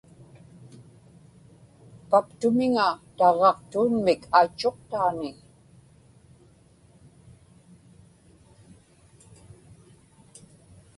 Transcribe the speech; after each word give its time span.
paptumiŋa 2.09 2.87
taġġaqtuunmik 3.17 4.21
aitchuqtaani 4.37 5.31